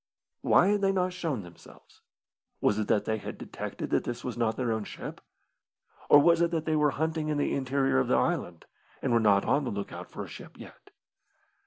[0.41, 2.01] Why had they not shown themselves?
[2.59, 5.21] Was it that they had detected that this was not their own ship?
[6.09, 8.65] Or was it that they were hunting in the interior of the island,
[9.03, 10.89] and were not on the look out for a ship yet?